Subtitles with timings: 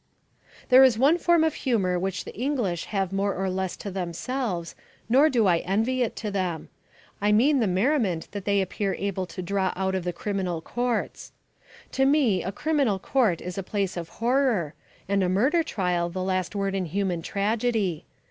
[0.69, 4.73] There is one form of humour which the English have more or less to themselves,
[5.07, 6.69] nor do I envy it to them.
[7.21, 11.33] I mean the merriment that they appear able to draw out of the criminal courts.
[11.91, 14.73] To me a criminal court is a place of horror,
[15.07, 18.05] and a murder trial the last word in human tragedy.